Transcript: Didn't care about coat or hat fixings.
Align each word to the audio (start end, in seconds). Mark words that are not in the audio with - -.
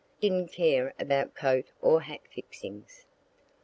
Didn't 0.19 0.51
care 0.51 0.95
about 0.99 1.35
coat 1.35 1.73
or 1.79 2.01
hat 2.01 2.21
fixings. 2.33 3.05